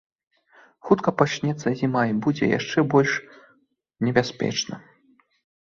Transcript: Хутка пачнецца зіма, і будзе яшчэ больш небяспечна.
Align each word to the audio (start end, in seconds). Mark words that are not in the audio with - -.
Хутка 0.87 1.13
пачнецца 1.19 1.67
зіма, 1.81 2.03
і 2.13 2.17
будзе 2.29 2.45
яшчэ 2.57 2.79
больш 2.95 3.13
небяспечна. 4.09 4.75